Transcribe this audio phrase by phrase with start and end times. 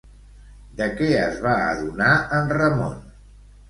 [0.79, 2.11] De què es va adonar
[2.43, 3.03] en Ramon?